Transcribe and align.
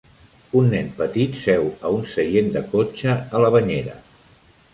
Un 0.61 0.69
nen 0.75 0.87
petit 1.01 1.37
seu 1.41 1.67
a 1.89 1.91
un 1.99 2.07
seient 2.15 2.49
de 2.57 2.65
cotxe 2.73 3.15
a 3.19 3.43
la 3.45 3.53
banyera 3.59 3.97